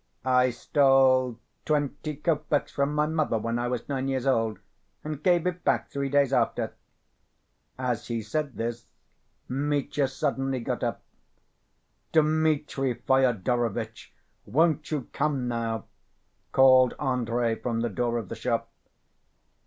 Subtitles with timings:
[0.25, 4.57] "I stole twenty copecks from my mother when I was nine years old,
[5.03, 6.73] and gave it back three days after."
[7.77, 8.87] As he said this,
[9.47, 11.03] Mitya suddenly got up.
[12.13, 14.11] "Dmitri Fyodorovitch,
[14.47, 15.85] won't you come now?"
[16.51, 18.71] called Andrey from the door of the shop.